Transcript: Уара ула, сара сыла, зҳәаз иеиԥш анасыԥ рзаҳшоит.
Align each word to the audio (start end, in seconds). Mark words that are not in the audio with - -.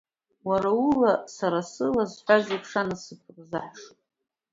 Уара 0.47 0.69
ула, 0.85 1.13
сара 1.35 1.59
сыла, 1.71 2.03
зҳәаз 2.11 2.45
иеиԥш 2.49 2.71
анасыԥ 2.81 3.21
рзаҳшоит. 3.35 3.99